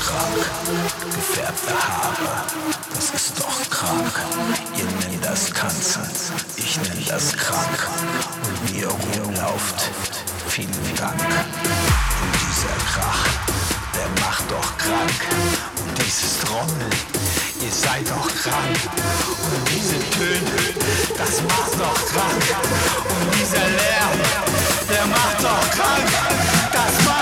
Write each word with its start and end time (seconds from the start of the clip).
krank, 0.00 0.50
gefärbte 1.14 1.74
Haare, 1.74 2.44
das 2.94 3.10
ist 3.10 3.38
doch 3.38 3.70
krank. 3.70 4.12
Ihr 4.76 4.84
nennt 4.84 5.24
das 5.24 5.52
Kanzel, 5.52 6.08
ich 6.56 6.76
nenn 6.76 7.04
das 7.06 7.36
krank. 7.36 7.88
Und 8.44 8.72
wie 8.72 8.80
ihr 8.80 8.88
rumlauft, 8.88 9.90
vielen 10.48 10.96
Dank. 10.96 11.20
Und 11.20 12.32
dieser 12.44 12.76
Krach, 12.90 13.24
der 13.94 14.08
macht 14.24 14.50
doch 14.50 14.76
krank. 14.78 15.20
Und 15.82 15.98
dieses 15.98 16.40
Trommeln, 16.40 16.92
ihr 17.62 17.72
seid 17.72 18.08
doch 18.08 18.28
krank. 18.42 18.78
Und 19.52 19.68
diese 19.68 19.98
Töne, 20.16 20.58
das 21.18 21.42
macht 21.42 21.74
doch 21.78 22.00
krank. 22.12 22.44
Und 23.08 23.34
dieser 23.34 23.66
Lärm, 23.80 24.18
der 24.88 25.06
macht 25.06 25.44
doch 25.44 25.70
krank. 25.70 26.08
Das 26.72 27.06
macht 27.06 27.19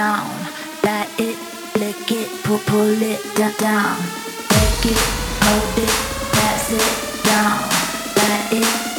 down, 0.00 0.30
bat 0.82 1.08
it, 1.18 1.36
lick 1.78 2.10
it, 2.10 2.28
pull, 2.42 2.58
pull 2.60 3.02
it 3.02 3.20
down, 3.36 3.52
down. 3.58 3.96
Take 4.48 4.92
it, 4.92 5.00
hold 5.44 5.78
it, 5.78 5.94
pass 6.32 6.72
it 6.72 7.22
down, 7.22 7.68
bat 8.14 8.50
it. 8.50 8.89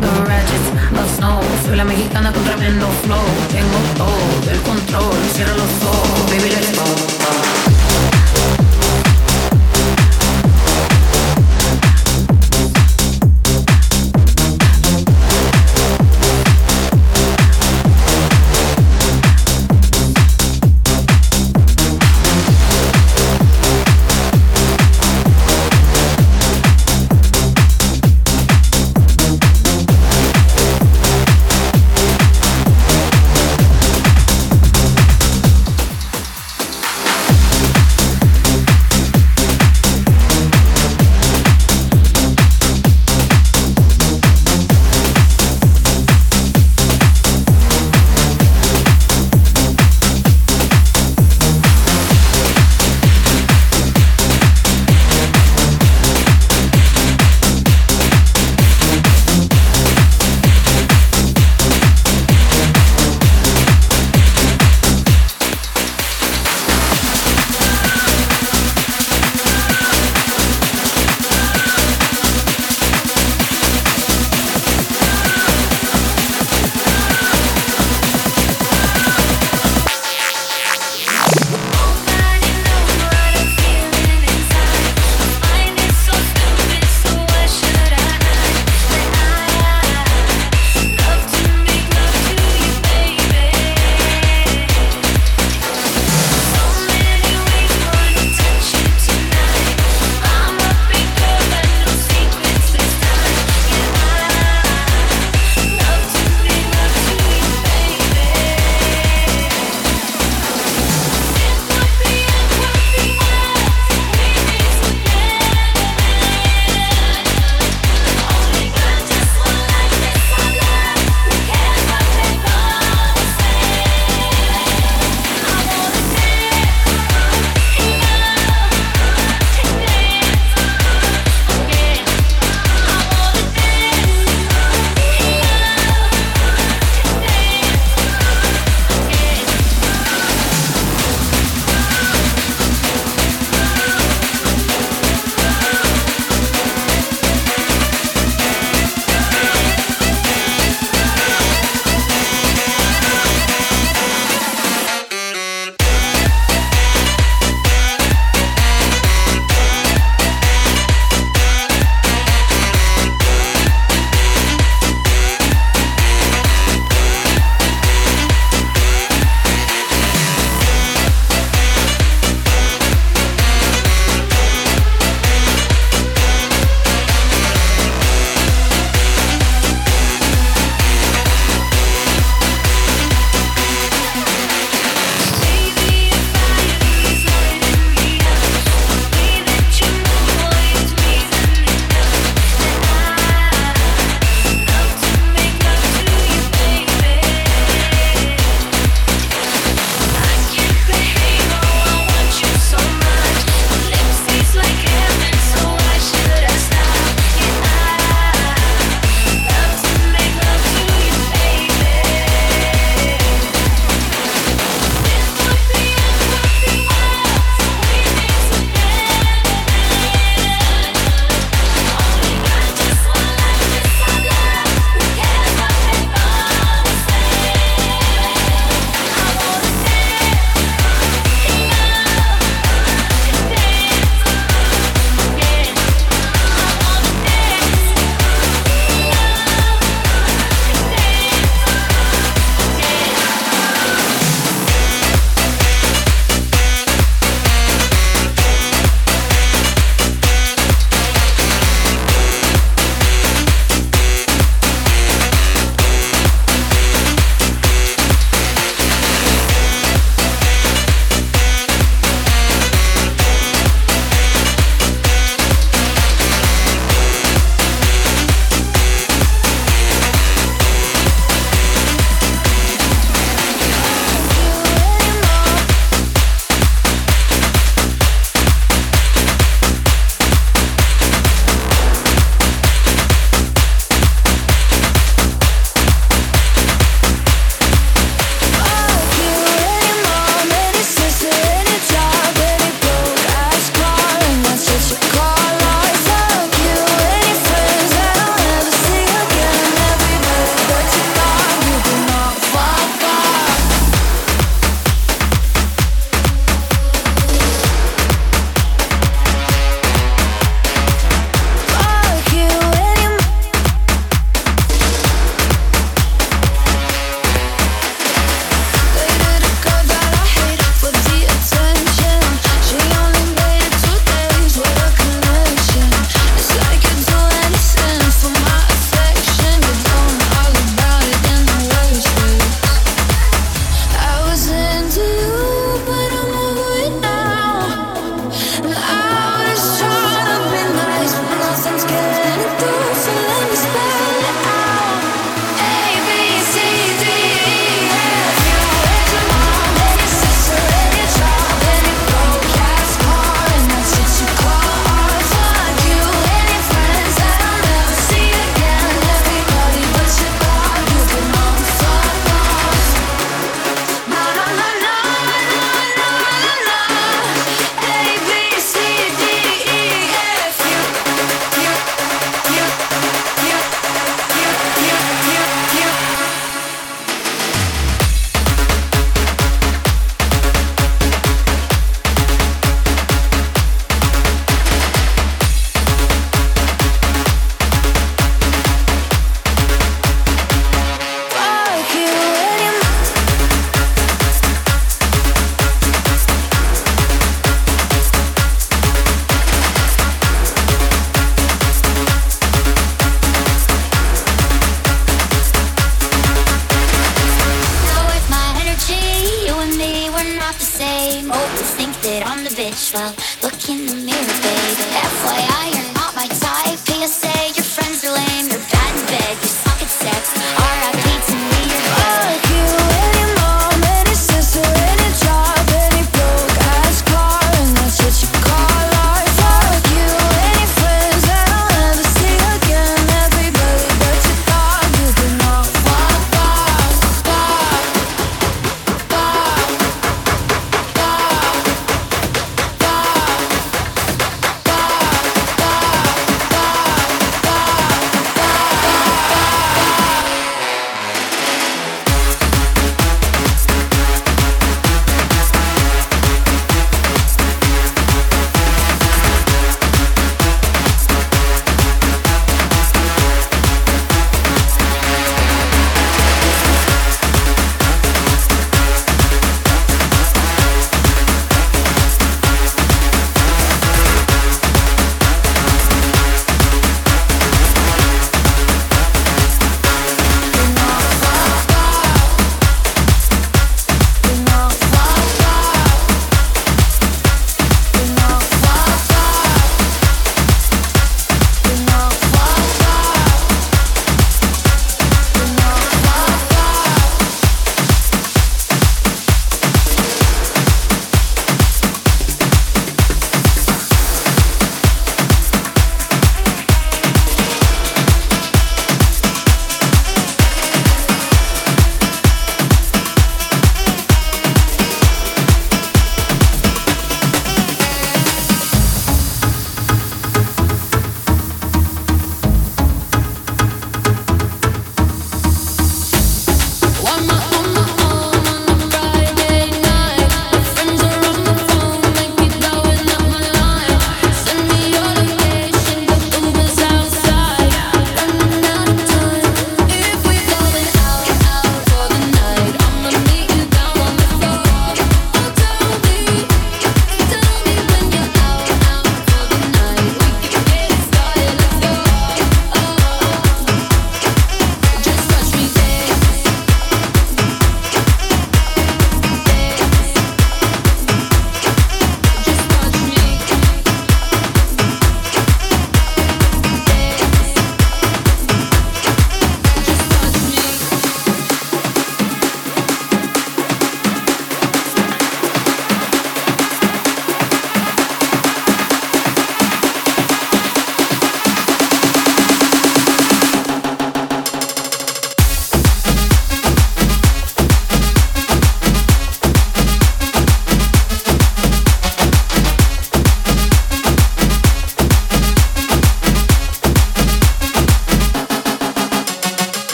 The 0.00 0.10
Ratchets 0.26 1.16
Snow. 1.16 1.40
Soy 1.64 1.76
la 1.76 1.84
mexicana 1.84 2.32
con 2.32 2.42
tremendo 2.44 2.86
flow. 3.04 3.20
Tengo 3.50 3.78
todo 3.96 4.52
el 4.52 4.60
control. 4.62 5.16
Cierra 5.34 5.54
los 5.56 5.84
ojos, 5.84 6.30
baby, 6.30 6.50
let's 6.50 6.72
go. 6.74 7.57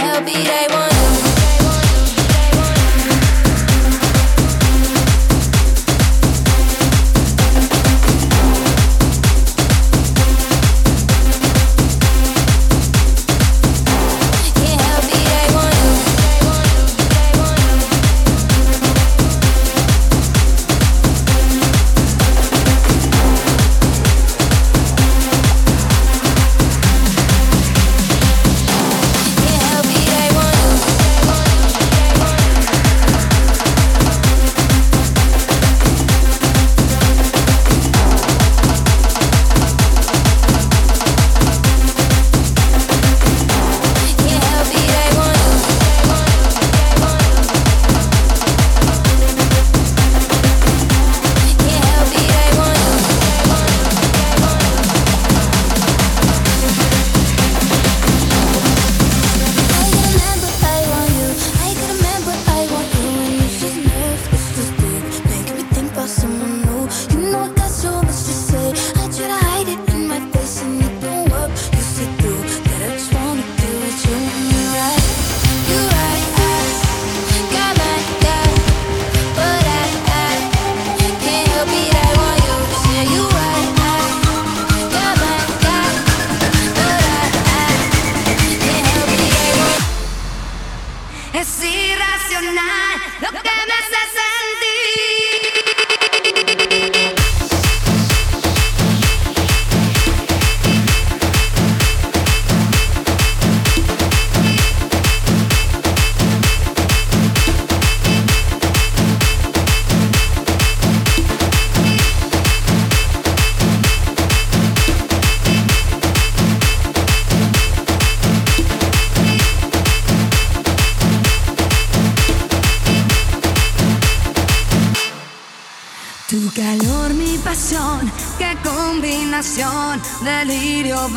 help 0.00 0.24
me, 0.24 0.34
they 0.34 0.66
want 0.70 0.95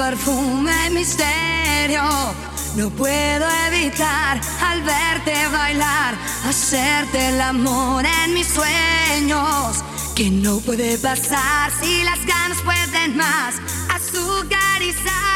perfume 0.09 0.89
misterio. 0.89 2.01
No 2.75 2.89
puedo 2.89 3.45
evitar 3.67 4.41
al 4.59 4.81
verte 4.81 5.35
bailar, 5.51 6.15
hacerte 6.45 7.27
el 7.27 7.39
amor 7.39 8.03
en 8.23 8.33
mis 8.33 8.47
sueños. 8.47 9.83
Que 10.15 10.31
no 10.31 10.61
puede 10.61 10.97
pasar 10.97 11.71
si 11.79 12.03
las 12.03 12.25
ganas 12.25 12.59
pueden 12.63 13.17
más 13.17 13.55
azúcar 13.93 14.81
y 14.81 14.93
sal. 14.93 15.28